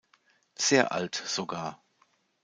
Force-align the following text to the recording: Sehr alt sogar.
Sehr 0.57 0.91
alt 0.93 1.13
sogar. 1.13 1.79